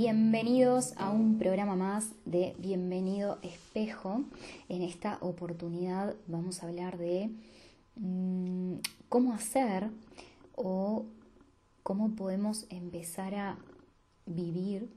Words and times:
Bienvenidos 0.00 0.94
a 0.96 1.10
un 1.10 1.38
programa 1.38 1.74
más 1.74 2.12
de 2.24 2.54
Bienvenido 2.60 3.40
Espejo. 3.42 4.22
En 4.68 4.82
esta 4.82 5.18
oportunidad 5.20 6.14
vamos 6.28 6.62
a 6.62 6.68
hablar 6.68 6.98
de 6.98 7.32
mm, 7.96 8.74
cómo 9.08 9.34
hacer 9.34 9.90
o 10.54 11.04
cómo 11.82 12.14
podemos 12.14 12.66
empezar 12.70 13.34
a 13.34 13.58
vivir 14.24 14.88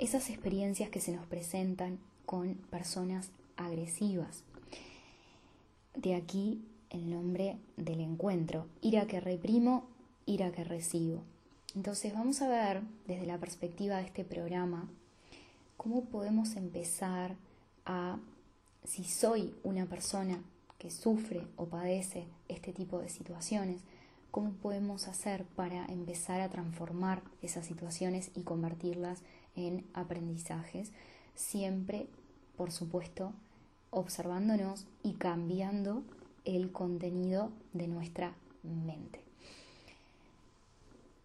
esas 0.00 0.28
experiencias 0.28 0.90
que 0.90 1.00
se 1.00 1.16
nos 1.16 1.24
presentan 1.24 1.98
con 2.26 2.56
personas 2.68 3.30
agresivas. 3.56 4.44
De 5.96 6.14
aquí 6.14 6.60
el 6.90 7.08
nombre 7.08 7.56
del 7.78 8.00
encuentro, 8.00 8.66
ira 8.82 9.06
que 9.06 9.18
reprimo, 9.18 9.86
ira 10.26 10.52
que 10.52 10.62
recibo. 10.62 11.22
Entonces 11.74 12.12
vamos 12.12 12.42
a 12.42 12.48
ver 12.48 12.82
desde 13.06 13.26
la 13.26 13.38
perspectiva 13.38 13.96
de 13.96 14.04
este 14.04 14.24
programa 14.24 14.88
cómo 15.78 16.04
podemos 16.04 16.56
empezar 16.56 17.34
a, 17.86 18.18
si 18.84 19.04
soy 19.04 19.54
una 19.64 19.86
persona 19.86 20.42
que 20.78 20.90
sufre 20.90 21.46
o 21.56 21.66
padece 21.66 22.26
este 22.48 22.72
tipo 22.72 22.98
de 22.98 23.08
situaciones, 23.08 23.80
cómo 24.30 24.52
podemos 24.52 25.08
hacer 25.08 25.44
para 25.44 25.86
empezar 25.86 26.40
a 26.40 26.50
transformar 26.50 27.22
esas 27.40 27.64
situaciones 27.64 28.30
y 28.34 28.42
convertirlas 28.42 29.22
en 29.56 29.86
aprendizajes, 29.94 30.92
siempre, 31.34 32.06
por 32.56 32.70
supuesto, 32.70 33.32
observándonos 33.90 34.86
y 35.02 35.14
cambiando 35.14 36.02
el 36.44 36.70
contenido 36.70 37.50
de 37.72 37.88
nuestra 37.88 38.34
mente. 38.62 39.21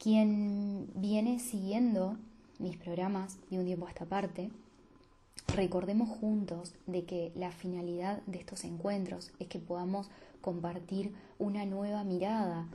Quien 0.08 0.90
viene 0.96 1.38
siguiendo 1.38 2.16
mis 2.60 2.78
programas 2.78 3.38
de 3.50 3.60
un 3.60 3.66
tiempo 3.66 3.88
a 3.88 3.90
esta 3.90 4.06
parte, 4.06 4.50
recordemos 5.54 6.08
juntos 6.08 6.74
de 6.86 7.04
que 7.04 7.34
la 7.36 7.52
finalidad 7.52 8.22
de 8.26 8.38
estos 8.38 8.64
encuentros 8.64 9.34
es 9.40 9.50
que 9.50 9.60
podamos 9.60 10.10
compartir 10.40 11.14
una 11.40 11.66
nueva 11.66 12.06
mirada 12.06 12.70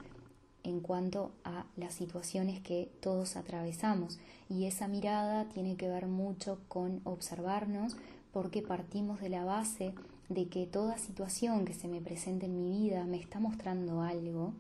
en 0.63 0.81
cuanto 0.81 1.33
a 1.43 1.65
las 1.79 1.95
situaciones 1.95 2.61
que 2.61 2.93
todos 3.01 3.37
atravesamos. 3.37 4.19
Y 4.51 4.67
esa 4.67 4.87
mirada 4.87 5.47
tiene 5.47 5.77
que 5.77 5.89
ver 5.89 6.09
mucho 6.09 6.59
con 6.69 7.01
observarnos 7.05 7.97
porque 8.35 8.61
partimos 8.61 9.23
de 9.23 9.31
la 9.31 9.47
base 9.47 9.95
de 10.29 10.49
que 10.49 10.67
toda 10.67 10.99
situación 10.99 11.65
que 11.65 11.73
se 11.73 11.89
me 11.89 12.03
presente 12.03 12.45
en 12.45 12.63
mi 12.63 12.83
vida 12.83 13.07
me 13.07 13.17
está 13.17 13.41
mostrando 13.41 14.03
algo 14.03 14.53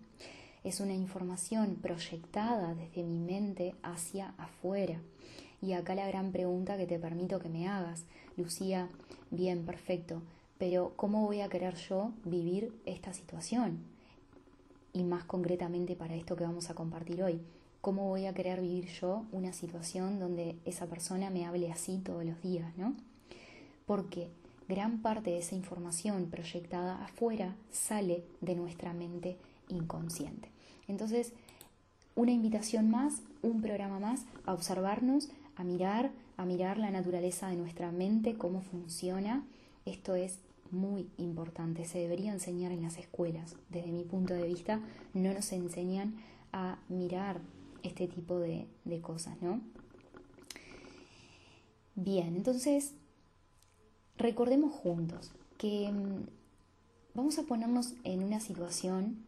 es 0.64 0.80
una 0.80 0.94
información 0.94 1.76
proyectada 1.76 2.74
desde 2.74 3.02
mi 3.02 3.18
mente 3.18 3.74
hacia 3.82 4.34
afuera. 4.38 5.00
Y 5.60 5.72
acá 5.72 5.94
la 5.94 6.06
gran 6.06 6.32
pregunta 6.32 6.76
que 6.76 6.86
te 6.86 6.98
permito 6.98 7.38
que 7.38 7.48
me 7.48 7.68
hagas, 7.68 8.04
Lucía, 8.36 8.88
bien, 9.30 9.64
perfecto, 9.64 10.22
pero 10.58 10.92
¿cómo 10.96 11.26
voy 11.26 11.40
a 11.40 11.48
querer 11.48 11.74
yo 11.74 12.12
vivir 12.24 12.72
esta 12.86 13.12
situación? 13.12 13.80
Y 14.92 15.04
más 15.04 15.24
concretamente 15.24 15.96
para 15.96 16.14
esto 16.14 16.36
que 16.36 16.44
vamos 16.44 16.70
a 16.70 16.74
compartir 16.74 17.22
hoy, 17.22 17.40
¿cómo 17.80 18.08
voy 18.08 18.26
a 18.26 18.34
querer 18.34 18.60
vivir 18.60 18.86
yo 18.86 19.24
una 19.32 19.52
situación 19.52 20.20
donde 20.20 20.56
esa 20.64 20.86
persona 20.86 21.30
me 21.30 21.46
hable 21.46 21.72
así 21.72 21.98
todos 21.98 22.24
los 22.24 22.40
días, 22.42 22.76
¿no? 22.76 22.94
Porque 23.86 24.28
gran 24.68 25.02
parte 25.02 25.30
de 25.30 25.38
esa 25.38 25.56
información 25.56 26.26
proyectada 26.30 27.04
afuera 27.04 27.56
sale 27.72 28.24
de 28.40 28.54
nuestra 28.54 28.92
mente 28.92 29.36
inconsciente. 29.68 30.51
Entonces, 30.88 31.32
una 32.14 32.32
invitación 32.32 32.90
más, 32.90 33.22
un 33.42 33.62
programa 33.62 33.98
más 33.98 34.24
a 34.44 34.52
observarnos, 34.54 35.30
a 35.56 35.64
mirar, 35.64 36.12
a 36.36 36.44
mirar 36.44 36.78
la 36.78 36.90
naturaleza 36.90 37.48
de 37.48 37.56
nuestra 37.56 37.92
mente, 37.92 38.34
cómo 38.34 38.60
funciona. 38.60 39.44
Esto 39.84 40.14
es 40.14 40.38
muy 40.70 41.08
importante, 41.18 41.84
se 41.84 41.98
debería 41.98 42.32
enseñar 42.32 42.72
en 42.72 42.82
las 42.82 42.98
escuelas. 42.98 43.56
Desde 43.68 43.92
mi 43.92 44.04
punto 44.04 44.34
de 44.34 44.46
vista, 44.46 44.80
no 45.14 45.32
nos 45.32 45.52
enseñan 45.52 46.16
a 46.52 46.78
mirar 46.88 47.40
este 47.82 48.08
tipo 48.08 48.38
de, 48.38 48.66
de 48.84 49.00
cosas, 49.00 49.40
¿no? 49.42 49.60
Bien, 51.94 52.36
entonces, 52.36 52.94
recordemos 54.16 54.72
juntos 54.74 55.32
que 55.58 55.90
mm, 55.92 56.26
vamos 57.14 57.38
a 57.38 57.42
ponernos 57.42 57.94
en 58.04 58.22
una 58.22 58.40
situación 58.40 59.24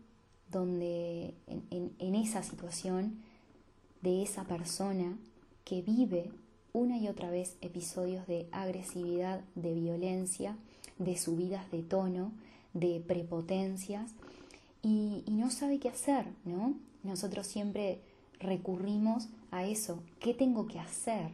donde 0.55 1.35
en, 1.49 2.15
esa 2.15 2.43
situación 2.45 3.19
de 4.03 4.23
esa 4.23 4.45
persona 4.45 5.19
que 5.65 5.83
vive 5.83 6.31
una 6.73 6.97
y 6.97 7.09
otra 7.09 7.29
vez 7.29 7.57
episodios 7.61 8.27
de 8.29 8.47
agresividad, 8.53 9.43
de 9.57 9.75
violencia, 9.75 10.57
de 10.99 11.19
subidas 11.19 11.71
de 11.73 11.83
tono, 11.83 12.33
de 12.73 13.03
prepotencias 13.05 14.13
y, 14.83 15.25
y, 15.27 15.33
no 15.33 15.51
sabe 15.51 15.81
qué 15.81 15.89
hacer, 15.89 16.27
¿no? 16.45 16.75
Nosotros 17.03 17.47
siempre 17.47 18.01
recurrimos 18.39 19.29
a 19.51 19.65
eso, 19.65 20.03
¿qué 20.21 20.35
tengo 20.35 20.67
que 20.67 20.79
hacer? 20.79 21.31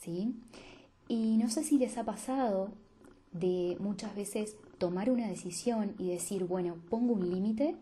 ¿Sí? 0.00 0.34
Y 1.08 1.36
no 1.38 1.48
sé 1.48 1.64
si 1.64 1.78
les 1.78 1.96
ha 1.96 2.04
pasado 2.04 2.70
de 3.32 3.76
muchas 3.80 4.14
veces 4.14 4.56
tomar 4.78 5.10
una 5.10 5.28
decisión 5.28 5.94
y 5.98 6.08
decir, 6.08 6.44
bueno, 6.44 6.76
pongo 6.90 7.14
un 7.14 7.30
límite 7.30 7.76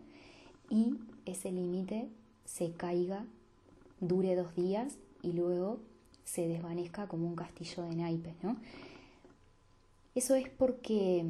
y 0.69 0.97
ese 1.25 1.51
límite 1.51 2.09
se 2.45 2.71
caiga, 2.71 3.25
dure 3.99 4.35
dos 4.35 4.55
días 4.55 4.97
y 5.21 5.33
luego 5.33 5.79
se 6.23 6.47
desvanezca 6.47 7.07
como 7.07 7.27
un 7.27 7.35
castillo 7.35 7.83
de 7.83 7.95
naipes, 7.95 8.35
¿no? 8.43 8.57
Eso 10.15 10.35
es 10.35 10.49
porque 10.49 11.25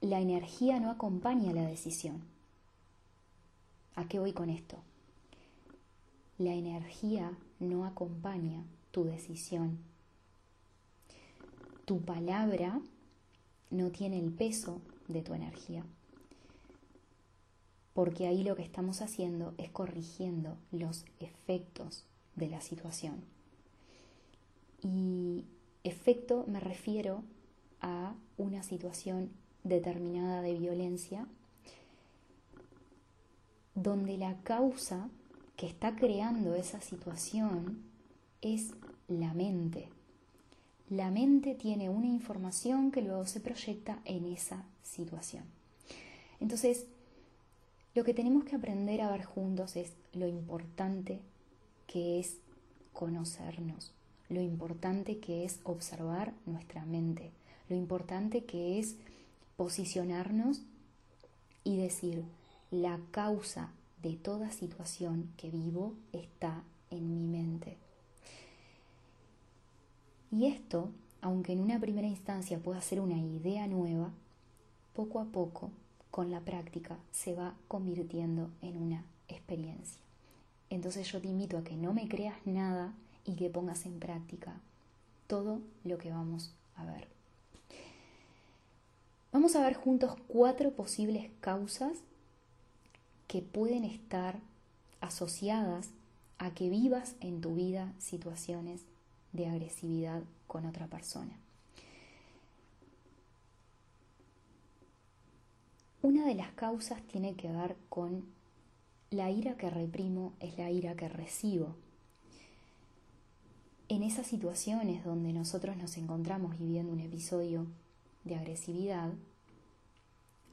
la 0.00 0.20
energía 0.20 0.80
no 0.80 0.90
acompaña 0.90 1.52
la 1.52 1.66
decisión. 1.66 2.22
¿A 3.94 4.08
qué 4.08 4.18
voy 4.18 4.32
con 4.32 4.50
esto? 4.50 4.78
La 6.38 6.54
energía 6.54 7.36
no 7.58 7.84
acompaña 7.84 8.64
tu 8.90 9.04
decisión. 9.04 9.78
Tu 11.84 12.00
palabra 12.00 12.80
no 13.70 13.90
tiene 13.90 14.18
el 14.18 14.32
peso 14.32 14.80
de 15.08 15.22
tu 15.22 15.34
energía 15.34 15.84
porque 17.94 18.26
ahí 18.26 18.44
lo 18.44 18.56
que 18.56 18.62
estamos 18.62 19.02
haciendo 19.02 19.54
es 19.58 19.70
corrigiendo 19.70 20.56
los 20.70 21.04
efectos 21.18 22.04
de 22.36 22.48
la 22.48 22.60
situación. 22.60 23.24
Y 24.82 25.44
efecto 25.84 26.44
me 26.46 26.60
refiero 26.60 27.22
a 27.80 28.14
una 28.36 28.62
situación 28.62 29.30
determinada 29.64 30.42
de 30.42 30.54
violencia 30.54 31.26
donde 33.74 34.16
la 34.16 34.36
causa 34.42 35.08
que 35.56 35.66
está 35.66 35.96
creando 35.96 36.54
esa 36.54 36.80
situación 36.80 37.82
es 38.40 38.72
la 39.08 39.34
mente. 39.34 39.88
La 40.88 41.10
mente 41.10 41.54
tiene 41.54 41.88
una 41.88 42.06
información 42.06 42.90
que 42.90 43.02
luego 43.02 43.26
se 43.26 43.40
proyecta 43.40 44.00
en 44.04 44.24
esa 44.24 44.64
situación. 44.82 45.44
Entonces, 46.40 46.86
lo 47.94 48.04
que 48.04 48.14
tenemos 48.14 48.44
que 48.44 48.56
aprender 48.56 49.00
a 49.00 49.10
ver 49.10 49.24
juntos 49.24 49.76
es 49.76 49.92
lo 50.12 50.28
importante 50.28 51.20
que 51.86 52.20
es 52.20 52.38
conocernos, 52.92 53.92
lo 54.28 54.40
importante 54.40 55.18
que 55.18 55.44
es 55.44 55.60
observar 55.64 56.32
nuestra 56.46 56.84
mente, 56.86 57.32
lo 57.68 57.74
importante 57.74 58.44
que 58.44 58.78
es 58.78 58.96
posicionarnos 59.56 60.62
y 61.64 61.76
decir, 61.78 62.24
la 62.70 63.00
causa 63.10 63.72
de 64.02 64.14
toda 64.14 64.52
situación 64.52 65.32
que 65.36 65.50
vivo 65.50 65.94
está 66.12 66.62
en 66.90 67.12
mi 67.12 67.26
mente. 67.26 67.76
Y 70.30 70.46
esto, 70.46 70.90
aunque 71.20 71.52
en 71.52 71.60
una 71.60 71.80
primera 71.80 72.06
instancia 72.06 72.60
pueda 72.60 72.80
ser 72.80 73.00
una 73.00 73.18
idea 73.18 73.66
nueva, 73.66 74.12
poco 74.94 75.18
a 75.18 75.24
poco 75.24 75.70
con 76.10 76.30
la 76.30 76.40
práctica 76.40 76.98
se 77.12 77.34
va 77.34 77.54
convirtiendo 77.68 78.50
en 78.62 78.76
una 78.76 79.04
experiencia. 79.28 80.00
Entonces 80.68 81.10
yo 81.10 81.20
te 81.20 81.28
invito 81.28 81.58
a 81.58 81.64
que 81.64 81.76
no 81.76 81.92
me 81.92 82.08
creas 82.08 82.36
nada 82.44 82.92
y 83.24 83.34
que 83.34 83.50
pongas 83.50 83.86
en 83.86 83.98
práctica 83.98 84.60
todo 85.26 85.60
lo 85.84 85.98
que 85.98 86.10
vamos 86.10 86.52
a 86.76 86.84
ver. 86.84 87.08
Vamos 89.32 89.54
a 89.54 89.62
ver 89.62 89.74
juntos 89.74 90.16
cuatro 90.26 90.72
posibles 90.72 91.30
causas 91.40 91.98
que 93.28 93.42
pueden 93.42 93.84
estar 93.84 94.40
asociadas 95.00 95.90
a 96.38 96.52
que 96.52 96.68
vivas 96.68 97.14
en 97.20 97.40
tu 97.40 97.54
vida 97.54 97.92
situaciones 97.98 98.82
de 99.32 99.46
agresividad 99.46 100.22
con 100.48 100.66
otra 100.66 100.88
persona. 100.88 101.36
Una 106.02 106.24
de 106.24 106.34
las 106.34 106.52
causas 106.52 107.02
tiene 107.02 107.34
que 107.34 107.52
ver 107.52 107.76
con 107.90 108.24
la 109.10 109.30
ira 109.30 109.58
que 109.58 109.68
reprimo 109.68 110.32
es 110.40 110.56
la 110.56 110.70
ira 110.70 110.94
que 110.94 111.10
recibo. 111.10 111.74
En 113.88 114.02
esas 114.02 114.26
situaciones 114.26 115.04
donde 115.04 115.34
nosotros 115.34 115.76
nos 115.76 115.98
encontramos 115.98 116.58
viviendo 116.58 116.92
un 116.92 117.00
episodio 117.00 117.66
de 118.24 118.36
agresividad, 118.36 119.12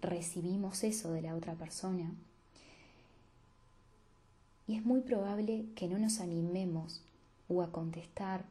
recibimos 0.02 0.84
eso 0.84 1.12
de 1.12 1.22
la 1.22 1.36
otra 1.36 1.54
persona 1.54 2.12
y 4.68 4.76
es 4.76 4.86
muy 4.86 5.00
probable 5.00 5.66
que 5.76 5.88
no 5.88 5.98
nos 5.98 6.20
animemos 6.20 7.02
o 7.48 7.62
a 7.62 7.72
contestar 7.72 8.44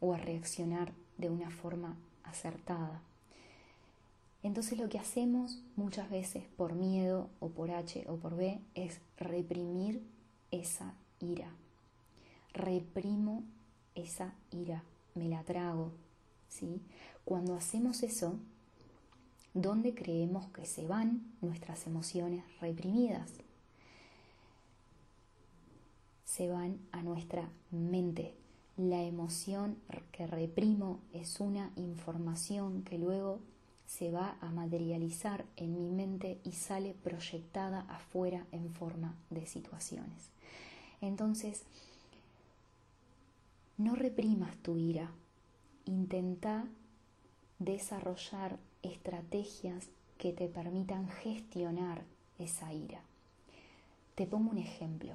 o 0.00 0.12
a 0.12 0.18
reaccionar 0.18 0.92
de 1.16 1.30
una 1.30 1.50
forma 1.50 1.96
acertada. 2.24 3.00
Entonces 4.46 4.78
lo 4.78 4.88
que 4.88 5.00
hacemos 5.00 5.60
muchas 5.74 6.08
veces 6.08 6.44
por 6.56 6.76
miedo 6.76 7.28
o 7.40 7.48
por 7.48 7.72
H 7.72 8.04
o 8.06 8.14
por 8.14 8.36
B 8.36 8.60
es 8.76 9.00
reprimir 9.16 10.06
esa 10.52 10.94
ira. 11.18 11.50
Reprimo 12.52 13.42
esa 13.96 14.34
ira, 14.52 14.84
me 15.16 15.28
la 15.28 15.42
trago, 15.42 15.90
¿sí? 16.48 16.80
Cuando 17.24 17.56
hacemos 17.56 18.04
eso, 18.04 18.38
¿dónde 19.52 19.96
creemos 19.96 20.46
que 20.50 20.64
se 20.64 20.86
van 20.86 21.22
nuestras 21.40 21.88
emociones 21.88 22.44
reprimidas? 22.60 23.32
Se 26.24 26.48
van 26.48 26.78
a 26.92 27.02
nuestra 27.02 27.50
mente. 27.72 28.36
La 28.76 29.02
emoción 29.02 29.76
que 30.12 30.28
reprimo 30.28 31.00
es 31.12 31.40
una 31.40 31.72
información 31.74 32.84
que 32.84 32.96
luego 32.96 33.40
se 33.86 34.10
va 34.10 34.36
a 34.40 34.50
materializar 34.50 35.44
en 35.56 35.78
mi 35.78 35.88
mente 35.90 36.38
y 36.44 36.52
sale 36.52 36.94
proyectada 36.94 37.86
afuera 37.88 38.46
en 38.52 38.72
forma 38.72 39.14
de 39.30 39.46
situaciones. 39.46 40.30
Entonces, 41.00 41.62
no 43.78 43.94
reprimas 43.94 44.56
tu 44.58 44.76
ira, 44.76 45.10
intenta 45.84 46.64
desarrollar 47.58 48.58
estrategias 48.82 49.88
que 50.18 50.32
te 50.32 50.48
permitan 50.48 51.08
gestionar 51.08 52.02
esa 52.38 52.72
ira. 52.72 53.00
Te 54.14 54.26
pongo 54.26 54.50
un 54.50 54.58
ejemplo. 54.58 55.12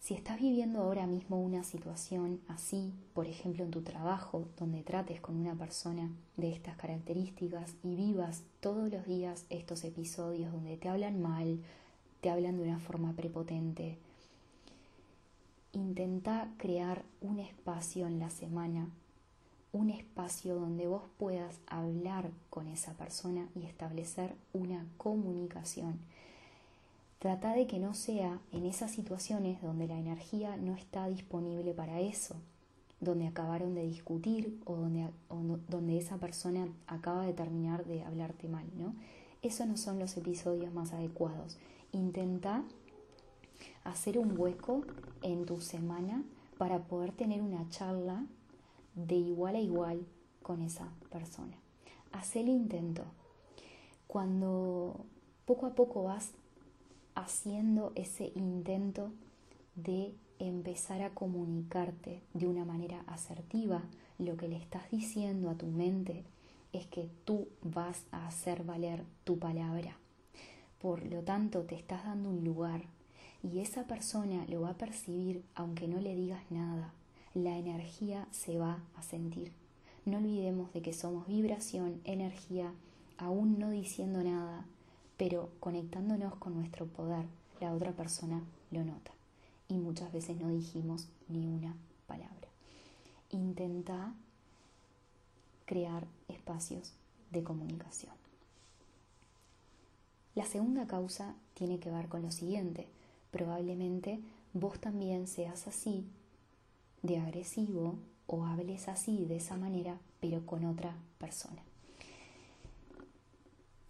Si 0.00 0.14
estás 0.14 0.40
viviendo 0.40 0.80
ahora 0.80 1.06
mismo 1.06 1.40
una 1.40 1.64
situación 1.64 2.40
así, 2.48 2.92
por 3.14 3.26
ejemplo 3.26 3.64
en 3.64 3.70
tu 3.70 3.82
trabajo, 3.82 4.48
donde 4.56 4.82
trates 4.82 5.20
con 5.20 5.36
una 5.36 5.54
persona 5.54 6.10
de 6.36 6.52
estas 6.52 6.76
características 6.76 7.74
y 7.82 7.96
vivas 7.96 8.42
todos 8.60 8.90
los 8.90 9.06
días 9.06 9.44
estos 9.50 9.84
episodios 9.84 10.52
donde 10.52 10.76
te 10.76 10.88
hablan 10.88 11.20
mal, 11.20 11.58
te 12.20 12.30
hablan 12.30 12.56
de 12.56 12.62
una 12.62 12.78
forma 12.78 13.12
prepotente, 13.12 13.98
intenta 15.72 16.48
crear 16.56 17.04
un 17.20 17.40
espacio 17.40 18.06
en 18.06 18.18
la 18.18 18.30
semana, 18.30 18.88
un 19.72 19.90
espacio 19.90 20.54
donde 20.54 20.86
vos 20.86 21.02
puedas 21.18 21.60
hablar 21.66 22.30
con 22.50 22.68
esa 22.68 22.94
persona 22.94 23.48
y 23.54 23.64
establecer 23.64 24.34
una 24.52 24.86
comunicación 24.96 25.98
Trata 27.18 27.52
de 27.52 27.66
que 27.66 27.80
no 27.80 27.94
sea 27.94 28.40
en 28.52 28.64
esas 28.64 28.92
situaciones 28.92 29.60
donde 29.60 29.88
la 29.88 29.98
energía 29.98 30.56
no 30.56 30.74
está 30.74 31.08
disponible 31.08 31.74
para 31.74 32.00
eso, 32.00 32.36
donde 33.00 33.26
acabaron 33.26 33.74
de 33.74 33.82
discutir 33.82 34.60
o 34.64 34.76
donde, 34.76 35.08
donde 35.68 35.98
esa 35.98 36.18
persona 36.18 36.68
acaba 36.86 37.26
de 37.26 37.32
terminar 37.32 37.84
de 37.86 38.04
hablarte 38.04 38.48
mal, 38.48 38.66
¿no? 38.76 38.94
Esos 39.42 39.66
no 39.66 39.76
son 39.76 39.98
los 39.98 40.16
episodios 40.16 40.72
más 40.72 40.92
adecuados. 40.92 41.58
Intenta 41.90 42.62
hacer 43.82 44.18
un 44.18 44.38
hueco 44.38 44.82
en 45.22 45.44
tu 45.44 45.60
semana 45.60 46.22
para 46.56 46.84
poder 46.84 47.12
tener 47.12 47.42
una 47.42 47.68
charla 47.68 48.26
de 48.94 49.16
igual 49.16 49.56
a 49.56 49.60
igual 49.60 50.06
con 50.42 50.62
esa 50.62 50.88
persona. 51.10 51.56
Haz 52.12 52.36
el 52.36 52.48
intento. 52.48 53.04
Cuando 54.06 55.04
poco 55.46 55.66
a 55.66 55.74
poco 55.74 56.04
vas 56.04 56.32
haciendo 57.18 57.92
ese 57.96 58.30
intento 58.36 59.10
de 59.74 60.14
empezar 60.38 61.02
a 61.02 61.10
comunicarte 61.10 62.22
de 62.32 62.46
una 62.46 62.64
manera 62.64 63.02
asertiva, 63.08 63.82
lo 64.18 64.36
que 64.36 64.46
le 64.46 64.56
estás 64.56 64.88
diciendo 64.90 65.50
a 65.50 65.56
tu 65.56 65.66
mente 65.66 66.24
es 66.72 66.86
que 66.86 67.10
tú 67.24 67.48
vas 67.62 68.04
a 68.12 68.26
hacer 68.28 68.62
valer 68.62 69.02
tu 69.24 69.36
palabra. 69.38 69.96
Por 70.80 71.04
lo 71.06 71.22
tanto, 71.22 71.62
te 71.62 71.74
estás 71.74 72.04
dando 72.04 72.30
un 72.30 72.44
lugar 72.44 72.82
y 73.42 73.60
esa 73.60 73.84
persona 73.84 74.46
lo 74.48 74.60
va 74.60 74.70
a 74.70 74.78
percibir 74.78 75.42
aunque 75.56 75.88
no 75.88 76.00
le 76.00 76.14
digas 76.14 76.42
nada. 76.50 76.92
La 77.34 77.58
energía 77.58 78.28
se 78.30 78.58
va 78.58 78.84
a 78.96 79.02
sentir. 79.02 79.52
No 80.04 80.18
olvidemos 80.18 80.72
de 80.72 80.82
que 80.82 80.92
somos 80.92 81.26
vibración, 81.26 82.00
energía, 82.04 82.72
aún 83.16 83.58
no 83.58 83.70
diciendo 83.70 84.22
nada, 84.22 84.66
pero 85.18 85.50
conectándonos 85.60 86.36
con 86.36 86.54
nuestro 86.54 86.86
poder, 86.86 87.26
la 87.60 87.74
otra 87.74 87.92
persona 87.92 88.42
lo 88.70 88.84
nota. 88.84 89.10
Y 89.68 89.76
muchas 89.76 90.10
veces 90.12 90.38
no 90.38 90.48
dijimos 90.48 91.08
ni 91.28 91.46
una 91.46 91.76
palabra. 92.06 92.48
Intenta 93.30 94.14
crear 95.66 96.06
espacios 96.28 96.94
de 97.30 97.42
comunicación. 97.42 98.14
La 100.34 100.46
segunda 100.46 100.86
causa 100.86 101.34
tiene 101.52 101.80
que 101.80 101.90
ver 101.90 102.08
con 102.08 102.22
lo 102.22 102.30
siguiente. 102.30 102.86
Probablemente 103.32 104.20
vos 104.54 104.78
también 104.78 105.26
seas 105.26 105.66
así 105.66 106.06
de 107.02 107.18
agresivo 107.18 107.96
o 108.28 108.44
hables 108.44 108.88
así 108.88 109.24
de 109.24 109.36
esa 109.36 109.56
manera, 109.56 109.98
pero 110.20 110.46
con 110.46 110.64
otra 110.64 110.96
persona. 111.18 111.67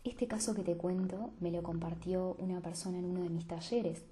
Este 0.09 0.27
caso 0.27 0.55
que 0.55 0.63
te 0.63 0.75
cuento 0.75 1.33
me 1.39 1.51
lo 1.51 1.63
compartió 1.63 2.35
una 2.39 2.63
persona 2.63 2.99
en 2.99 3.05
uno 3.05 3.25
de 3.25 3.29
mis 3.29 3.47
talleres. 3.47 4.03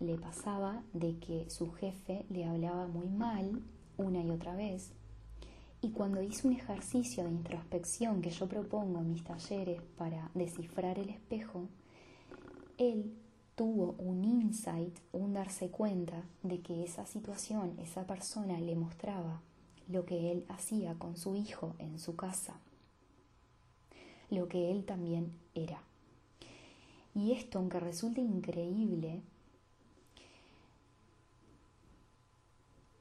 Le 0.00 0.18
pasaba 0.18 0.82
de 0.92 1.16
que 1.18 1.48
su 1.48 1.72
jefe 1.72 2.26
le 2.28 2.44
hablaba 2.44 2.86
muy 2.86 3.08
mal 3.08 3.62
una 3.96 4.22
y 4.22 4.30
otra 4.30 4.54
vez. 4.54 4.92
Y 5.80 5.92
cuando 5.92 6.20
hice 6.20 6.46
un 6.46 6.52
ejercicio 6.52 7.24
de 7.24 7.30
introspección 7.30 8.20
que 8.20 8.28
yo 8.28 8.46
propongo 8.46 8.98
en 8.98 9.08
mis 9.08 9.24
talleres 9.24 9.80
para 9.96 10.30
descifrar 10.34 10.98
el 10.98 11.08
espejo, 11.08 11.70
él 12.76 13.16
tuvo 13.54 13.94
un 13.98 14.26
insight, 14.26 14.98
un 15.12 15.32
darse 15.32 15.70
cuenta 15.70 16.22
de 16.42 16.60
que 16.60 16.84
esa 16.84 17.06
situación, 17.06 17.78
esa 17.78 18.06
persona 18.06 18.60
le 18.60 18.76
mostraba 18.76 19.40
lo 19.88 20.04
que 20.04 20.32
él 20.32 20.44
hacía 20.50 20.96
con 20.96 21.16
su 21.16 21.34
hijo 21.34 21.74
en 21.78 21.98
su 21.98 22.14
casa 22.14 22.60
lo 24.30 24.48
que 24.48 24.70
él 24.70 24.84
también 24.84 25.32
era. 25.54 25.82
Y 27.14 27.32
esto, 27.32 27.58
aunque 27.58 27.80
resulte 27.80 28.20
increíble, 28.20 29.22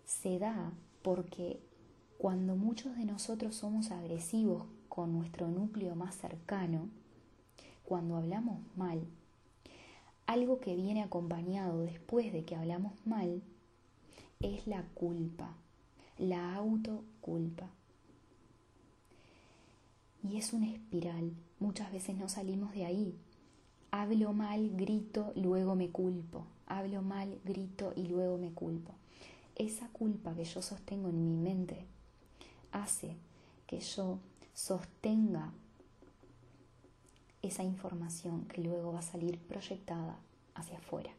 se 0.06 0.40
da 0.40 0.72
porque 1.02 1.60
cuando 2.18 2.56
muchos 2.56 2.98
de 2.98 3.06
nosotros 3.06 3.56
somos 3.56 3.92
agresivos 3.92 4.64
con 4.90 5.14
nuestro 5.14 5.48
núcleo 5.50 5.96
más 5.96 6.16
cercano, 6.16 6.90
cuando 7.84 8.16
hablamos 8.16 8.60
mal, 8.76 9.02
algo 10.26 10.60
que 10.60 10.76
viene 10.76 11.04
acompañado 11.04 11.82
después 11.82 12.32
de 12.32 12.46
que 12.46 12.56
hablamos 12.56 12.94
mal 13.06 13.42
es 14.40 14.66
la 14.66 14.84
culpa, 14.96 15.56
la 16.18 16.56
autoculpa 16.56 17.70
y 20.26 20.38
es 20.38 20.54
una 20.54 20.70
espiral. 20.70 21.34
Muchas 21.60 21.92
veces 21.92 22.16
no 22.16 22.30
salimos 22.30 22.74
de 22.74 22.86
ahí. 22.86 23.16
Hablo 23.92 24.34
mal, 24.34 24.72
grito, 24.76 25.32
luego 25.36 25.76
me 25.76 25.90
culpo. 25.90 26.48
Hablo 26.66 27.02
mal, 27.02 27.40
grito 27.46 27.94
y 27.96 28.08
luego 28.08 28.38
me 28.38 28.52
culpo. 28.52 28.94
Esa 29.56 29.88
culpa 29.90 30.34
que 30.34 30.44
yo 30.44 30.62
sostengo 30.62 31.10
en 31.10 31.24
mi 31.24 31.38
mente 31.38 31.86
hace 32.72 33.16
que 33.68 33.80
yo 33.80 34.20
sostenga 34.54 35.54
esa 37.42 37.64
información 37.64 38.46
que 38.46 38.62
luego 38.62 38.94
va 38.94 39.00
a 39.00 39.04
salir 39.04 39.40
proyectada 39.40 40.18
hacia 40.56 40.80
afuera. 40.80 41.12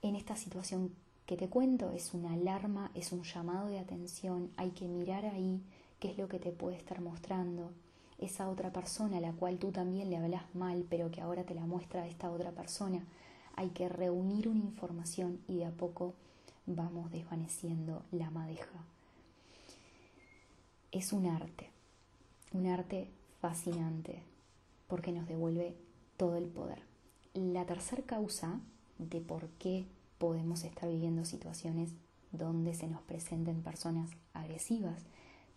En 0.00 0.16
esta 0.16 0.36
situación 0.36 0.94
que 1.26 1.36
te 1.36 1.48
cuento 1.48 1.92
es 1.92 2.14
una 2.14 2.32
alarma, 2.32 2.90
es 2.94 3.12
un 3.12 3.22
llamado 3.22 3.68
de 3.68 3.78
atención, 3.78 4.50
hay 4.56 4.70
que 4.70 4.88
mirar 4.88 5.26
ahí 5.26 5.60
qué 6.00 6.10
es 6.12 6.18
lo 6.18 6.28
que 6.28 6.38
te 6.38 6.52
puede 6.52 6.76
estar 6.76 7.00
mostrando, 7.00 7.72
esa 8.18 8.48
otra 8.48 8.72
persona 8.72 9.18
a 9.18 9.20
la 9.20 9.32
cual 9.32 9.58
tú 9.58 9.70
también 9.70 10.10
le 10.10 10.16
hablas 10.16 10.54
mal, 10.54 10.84
pero 10.88 11.10
que 11.10 11.20
ahora 11.20 11.44
te 11.44 11.54
la 11.54 11.66
muestra 11.66 12.06
esta 12.06 12.30
otra 12.30 12.50
persona. 12.52 13.04
Hay 13.54 13.70
que 13.70 13.88
reunir 13.88 14.48
una 14.48 14.60
información 14.60 15.40
y 15.48 15.56
de 15.56 15.66
a 15.66 15.70
poco 15.70 16.14
vamos 16.66 17.10
desvaneciendo 17.10 18.02
la 18.10 18.30
madeja. 18.30 18.84
Es 20.90 21.12
un 21.12 21.26
arte, 21.26 21.70
un 22.52 22.66
arte 22.66 23.10
fascinante, 23.40 24.22
porque 24.86 25.12
nos 25.12 25.26
devuelve 25.28 25.76
todo 26.16 26.36
el 26.36 26.46
poder. 26.46 26.82
La 27.34 27.64
tercera 27.66 28.02
causa 28.02 28.60
de 28.98 29.20
por 29.20 29.48
qué 29.50 29.86
podemos 30.18 30.64
estar 30.64 30.88
viviendo 30.88 31.24
situaciones 31.24 31.94
donde 32.32 32.74
se 32.74 32.88
nos 32.88 33.02
presenten 33.02 33.62
personas 33.62 34.10
agresivas. 34.34 35.02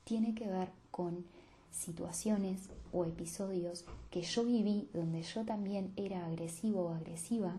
Tiene 0.04 0.36
que 0.36 0.48
ver 0.48 0.72
con 0.92 1.26
situaciones 1.72 2.70
o 2.92 3.06
episodios 3.06 3.86
que 4.10 4.22
yo 4.22 4.44
viví 4.44 4.90
donde 4.94 5.24
yo 5.24 5.46
también 5.46 5.94
era 5.96 6.26
agresivo 6.26 6.82
o 6.82 6.94
agresiva, 6.94 7.58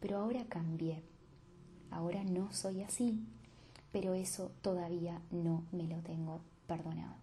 pero 0.00 0.18
ahora 0.18 0.44
cambié. 0.44 1.02
Ahora 1.90 2.24
no 2.24 2.52
soy 2.52 2.82
así, 2.82 3.20
pero 3.92 4.14
eso 4.14 4.50
todavía 4.60 5.22
no 5.30 5.62
me 5.70 5.84
lo 5.84 5.98
tengo 5.98 6.40
perdonado. 6.66 7.14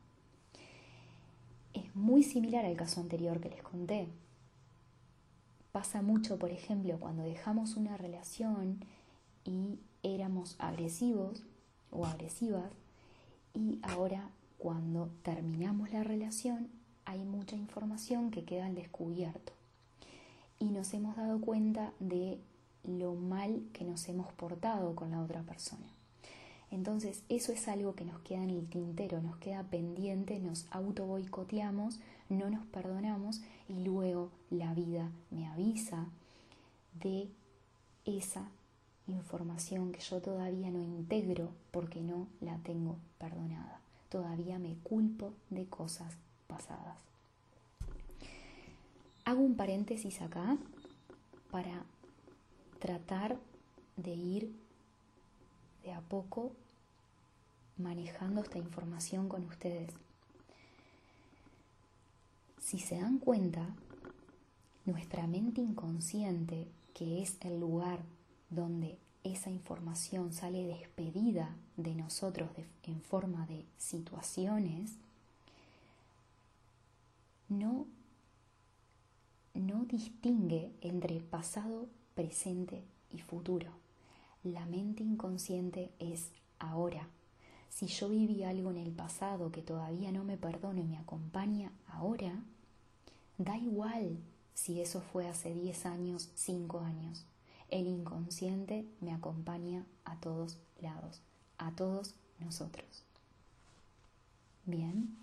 Es 1.73 1.95
muy 1.95 2.23
similar 2.23 2.65
al 2.65 2.77
caso 2.77 3.01
anterior 3.01 3.39
que 3.39 3.49
les 3.49 3.61
conté. 3.61 4.07
Pasa 5.71 6.01
mucho, 6.01 6.37
por 6.39 6.51
ejemplo, 6.51 6.97
cuando 6.99 7.23
dejamos 7.23 7.75
una 7.75 7.97
relación 7.97 8.83
y 9.43 9.79
éramos 10.03 10.55
agresivos 10.59 11.43
o 11.91 12.05
agresivas 12.05 12.71
y 13.53 13.79
ahora 13.83 14.29
cuando 14.61 15.09
terminamos 15.23 15.91
la 15.91 16.03
relación 16.03 16.67
hay 17.05 17.25
mucha 17.25 17.55
información 17.55 18.29
que 18.29 18.43
queda 18.43 18.67
al 18.67 18.75
descubierto 18.75 19.53
y 20.59 20.65
nos 20.65 20.93
hemos 20.93 21.15
dado 21.15 21.41
cuenta 21.41 21.93
de 21.99 22.37
lo 22.83 23.15
mal 23.15 23.63
que 23.73 23.83
nos 23.83 24.07
hemos 24.07 24.31
portado 24.33 24.95
con 24.95 25.09
la 25.09 25.19
otra 25.19 25.41
persona. 25.41 25.87
Entonces 26.69 27.23
eso 27.27 27.51
es 27.51 27.67
algo 27.67 27.95
que 27.95 28.05
nos 28.05 28.19
queda 28.19 28.43
en 28.43 28.51
el 28.51 28.67
tintero, 28.69 29.19
nos 29.19 29.37
queda 29.37 29.63
pendiente, 29.63 30.39
nos 30.39 30.67
auto 30.69 31.07
boicoteamos, 31.07 31.99
no 32.29 32.51
nos 32.51 32.63
perdonamos 32.67 33.41
y 33.67 33.83
luego 33.83 34.29
la 34.51 34.75
vida 34.75 35.09
me 35.31 35.47
avisa 35.47 36.05
de 37.01 37.31
esa 38.05 38.47
información 39.07 39.91
que 39.91 40.01
yo 40.01 40.21
todavía 40.21 40.69
no 40.69 40.83
integro 40.83 41.49
porque 41.71 42.01
no 42.01 42.27
la 42.41 42.59
tengo 42.59 42.97
perdonada. 43.17 43.80
Todavía 44.11 44.59
me 44.59 44.75
culpo 44.83 45.31
de 45.49 45.67
cosas 45.67 46.17
pasadas. 46.47 46.97
Hago 49.23 49.39
un 49.39 49.55
paréntesis 49.55 50.21
acá 50.21 50.57
para 51.49 51.85
tratar 52.79 53.37
de 53.95 54.11
ir 54.11 54.51
de 55.85 55.93
a 55.93 56.01
poco 56.01 56.51
manejando 57.77 58.41
esta 58.41 58.57
información 58.57 59.29
con 59.29 59.45
ustedes. 59.45 59.93
Si 62.59 62.79
se 62.79 62.99
dan 62.99 63.17
cuenta, 63.17 63.65
nuestra 64.83 65.25
mente 65.25 65.61
inconsciente, 65.61 66.67
que 66.93 67.23
es 67.23 67.37
el 67.39 67.61
lugar 67.61 67.99
donde 68.49 68.97
esa 69.23 69.49
información 69.49 70.33
sale 70.33 70.65
despedida 70.65 71.55
de 71.77 71.93
nosotros 71.93 72.49
en 72.83 73.01
forma 73.01 73.45
de 73.47 73.65
situaciones, 73.77 74.93
no, 77.49 77.85
no 79.53 79.85
distingue 79.85 80.71
entre 80.81 81.19
pasado, 81.19 81.87
presente 82.15 82.83
y 83.11 83.19
futuro. 83.19 83.69
La 84.43 84.65
mente 84.65 85.03
inconsciente 85.03 85.91
es 85.99 86.31
ahora. 86.57 87.07
Si 87.69 87.87
yo 87.87 88.09
viví 88.09 88.43
algo 88.43 88.71
en 88.71 88.77
el 88.77 88.91
pasado 88.91 89.51
que 89.51 89.61
todavía 89.61 90.11
no 90.11 90.23
me 90.23 90.37
perdono 90.37 90.81
y 90.81 90.85
me 90.85 90.97
acompaña 90.97 91.71
ahora, 91.87 92.43
da 93.37 93.57
igual 93.57 94.17
si 94.53 94.81
eso 94.81 95.01
fue 95.01 95.27
hace 95.27 95.53
10 95.53 95.85
años, 95.85 96.29
5 96.35 96.79
años. 96.79 97.25
El 97.71 97.87
inconsciente 97.87 98.85
me 98.99 99.13
acompaña 99.13 99.85
a 100.03 100.19
todos 100.19 100.59
lados, 100.81 101.21
a 101.57 101.71
todos 101.71 102.15
nosotros. 102.37 103.05
Bien, 104.65 105.17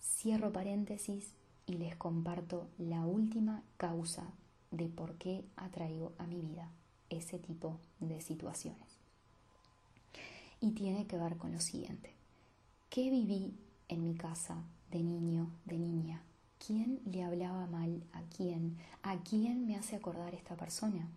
cierro 0.00 0.52
paréntesis 0.52 1.32
y 1.66 1.78
les 1.78 1.96
comparto 1.96 2.68
la 2.76 3.06
última 3.06 3.62
causa 3.78 4.30
de 4.70 4.88
por 4.88 5.14
qué 5.14 5.46
atraigo 5.56 6.12
a 6.18 6.26
mi 6.26 6.42
vida 6.42 6.70
ese 7.08 7.38
tipo 7.38 7.78
de 7.98 8.20
situaciones. 8.20 8.98
Y 10.60 10.72
tiene 10.72 11.06
que 11.06 11.16
ver 11.16 11.38
con 11.38 11.52
lo 11.52 11.60
siguiente. 11.60 12.12
¿Qué 12.90 13.08
viví 13.10 13.54
en 13.88 14.04
mi 14.04 14.14
casa 14.14 14.62
de 14.90 15.02
niño, 15.02 15.50
de 15.64 15.78
niña? 15.78 16.22
¿Quién 16.66 17.00
le 17.06 17.24
hablaba 17.24 17.66
mal 17.66 18.02
¿A 19.02 19.16
quién 19.24 19.66
me 19.66 19.76
hace 19.76 19.96
acordar 19.96 20.32
esta 20.32 20.54
persona? 20.56 21.08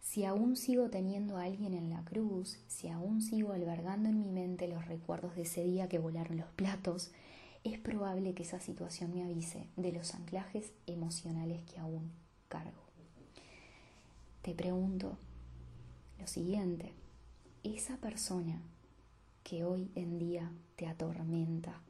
Si 0.00 0.24
aún 0.24 0.56
sigo 0.56 0.90
teniendo 0.90 1.36
a 1.36 1.44
alguien 1.44 1.72
en 1.72 1.88
la 1.88 2.04
cruz, 2.04 2.58
si 2.66 2.88
aún 2.88 3.22
sigo 3.22 3.52
albergando 3.52 4.08
en 4.08 4.18
mi 4.18 4.28
mente 4.28 4.66
los 4.66 4.86
recuerdos 4.86 5.36
de 5.36 5.42
ese 5.42 5.62
día 5.62 5.88
que 5.88 6.00
volaron 6.00 6.38
los 6.38 6.50
platos, 6.50 7.12
es 7.62 7.78
probable 7.78 8.34
que 8.34 8.42
esa 8.42 8.58
situación 8.58 9.14
me 9.14 9.22
avise 9.22 9.68
de 9.76 9.92
los 9.92 10.14
anclajes 10.14 10.72
emocionales 10.88 11.62
que 11.62 11.78
aún 11.78 12.10
cargo. 12.48 12.82
Te 14.42 14.52
pregunto 14.52 15.16
lo 16.18 16.26
siguiente, 16.26 16.92
esa 17.62 17.98
persona 17.98 18.60
que 19.44 19.64
hoy 19.64 19.92
en 19.94 20.18
día 20.18 20.50
te 20.74 20.88
atormenta, 20.88 21.80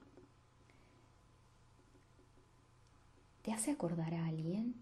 ¿Te 3.53 3.59
hace 3.59 3.71
acordar 3.71 4.15
a 4.15 4.29
alguien? 4.29 4.75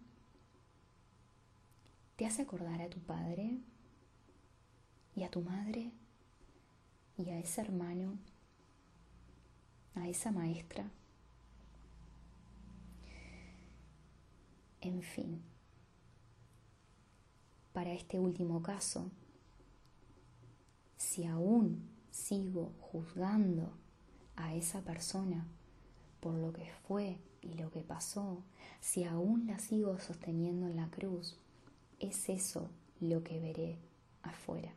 ¿Te 2.14 2.24
hace 2.24 2.42
acordar 2.42 2.80
a 2.80 2.88
tu 2.88 3.00
padre 3.00 3.58
y 5.12 5.24
a 5.24 5.28
tu 5.28 5.40
madre 5.40 5.90
y 7.18 7.30
a 7.30 7.40
ese 7.40 7.62
hermano, 7.62 8.16
a 9.96 10.06
esa 10.06 10.30
maestra? 10.30 10.88
En 14.80 15.02
fin, 15.02 15.42
para 17.72 17.92
este 17.92 18.20
último 18.20 18.62
caso, 18.62 19.10
si 20.96 21.26
aún 21.26 21.90
sigo 22.12 22.72
juzgando 22.78 23.72
a 24.36 24.54
esa 24.54 24.80
persona 24.82 25.44
por 26.20 26.34
lo 26.34 26.52
que 26.52 26.70
fue 26.86 27.18
y 27.42 27.54
lo 27.54 27.70
que 27.70 27.80
pasó, 27.80 28.42
si 28.80 29.04
aún 29.04 29.46
la 29.46 29.58
sigo 29.58 29.98
sosteniendo 29.98 30.66
en 30.66 30.76
la 30.76 30.88
cruz, 30.88 31.36
es 31.98 32.28
eso 32.28 32.70
lo 33.00 33.22
que 33.22 33.40
veré 33.40 33.78
afuera. 34.22 34.72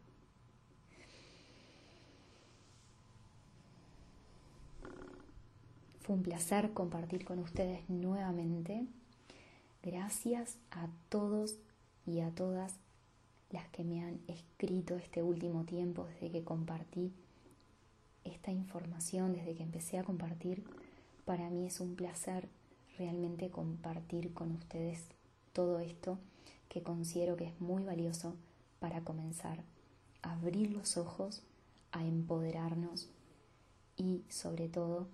Fue 6.01 6.15
un 6.15 6.23
placer 6.23 6.73
compartir 6.73 7.23
con 7.23 7.39
ustedes 7.39 7.89
nuevamente. 7.89 8.85
Gracias 9.81 10.57
a 10.71 10.88
todos 11.07 11.57
y 12.05 12.19
a 12.19 12.29
todas 12.31 12.75
las 13.51 13.67
que 13.69 13.83
me 13.83 14.03
han 14.03 14.19
escrito 14.27 14.97
este 14.97 15.23
último 15.23 15.63
tiempo 15.63 16.05
desde 16.05 16.31
que 16.31 16.43
compartí 16.43 17.13
esta 18.25 18.51
información, 18.51 19.33
desde 19.33 19.55
que 19.55 19.63
empecé 19.63 19.97
a 19.97 20.03
compartir 20.03 20.63
para 21.25 21.50
mí 21.50 21.65
es 21.65 21.80
un 21.80 21.96
placer 21.96 22.50
realmente 22.98 23.50
compartir 23.50 24.34
con 24.34 24.51
ustedes 24.51 25.08
todo 25.53 25.80
esto 25.80 26.18
que 26.70 26.84
considero 26.84 27.36
que 27.36 27.46
es 27.46 27.62
muy 27.62 27.84
valioso 27.84 28.36
para 28.80 29.01
comenzar 29.01 29.63
a 30.22 30.34
abrir 30.34 30.72
los 30.72 30.98
ojos, 30.98 31.44
a 31.92 32.03
empoderarnos 32.03 33.10
y 33.96 34.24
sobre 34.30 34.68
todo 34.68 35.08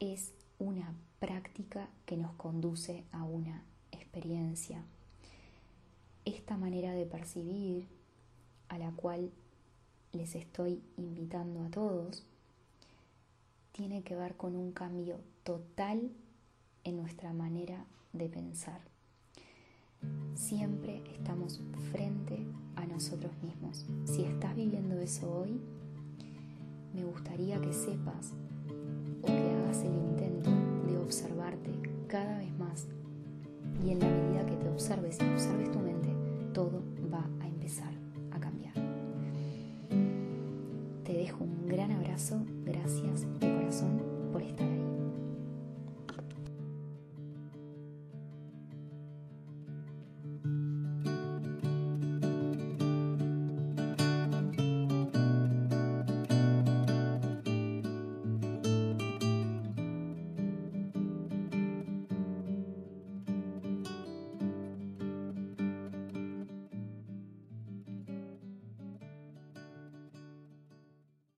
es 0.00 0.32
una 0.58 0.94
práctica 1.20 1.88
que 2.06 2.16
nos 2.16 2.32
conduce 2.34 3.04
a 3.12 3.24
una 3.24 3.62
experiencia. 3.92 4.82
Esta 6.24 6.56
manera 6.56 6.92
de 6.94 7.06
percibir 7.06 7.86
a 8.68 8.78
la 8.78 8.90
cual 8.92 9.30
les 10.12 10.34
estoy 10.34 10.82
invitando 10.96 11.62
a 11.64 11.70
todos 11.70 12.24
tiene 13.74 14.04
que 14.04 14.14
ver 14.14 14.36
con 14.36 14.54
un 14.54 14.70
cambio 14.70 15.18
total 15.42 16.12
en 16.84 16.96
nuestra 16.96 17.32
manera 17.32 17.84
de 18.12 18.28
pensar. 18.28 18.80
Siempre 20.34 21.02
estamos 21.12 21.60
frente 21.90 22.38
a 22.76 22.86
nosotros 22.86 23.32
mismos. 23.42 23.84
Si 24.04 24.22
estás 24.22 24.54
viviendo 24.54 25.00
eso 25.00 25.28
hoy, 25.28 25.60
me 26.94 27.04
gustaría 27.04 27.60
que 27.60 27.72
sepas 27.72 28.32
o 29.22 29.26
que 29.26 29.32
hagas 29.32 29.78
el 29.78 29.94
intento 29.94 30.50
de 30.86 30.96
observarte 30.98 31.72
cada 32.06 32.38
vez 32.38 32.56
más. 32.56 32.86
Y 33.84 33.90
en 33.90 33.98
la 33.98 34.08
medida 34.08 34.46
que 34.46 34.56
te 34.56 34.68
observes 34.68 35.18
y 35.20 35.24
observes 35.24 35.72
tu 35.72 35.80
mente, 35.80 36.10
todo 36.52 36.80
va 37.12 37.28
a 37.40 37.48
empezar 37.48 37.92
a 38.30 38.38
cambiar. 38.38 38.74
Te 41.02 41.12
dejo 41.12 41.42
un 41.42 41.66
gran 41.66 41.90
abrazo, 41.90 42.40
gracias 42.64 43.26